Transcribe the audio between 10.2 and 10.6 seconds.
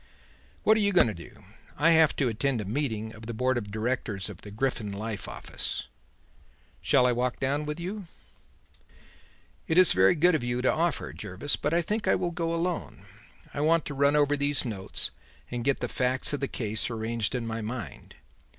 of